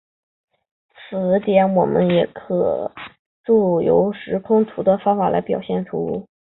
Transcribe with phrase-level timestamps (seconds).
[0.95, 2.91] 此点我们也可
[3.45, 3.53] 藉
[3.85, 6.27] 由时空图的方法来表现出。